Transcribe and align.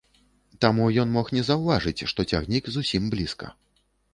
Таму 0.63 0.87
ён 1.03 1.11
мог 1.17 1.29
не 1.39 1.43
заўважыць, 1.49 2.07
што 2.15 2.27
цягнік 2.33 2.73
зусім 2.79 3.03
блізка. 3.17 3.55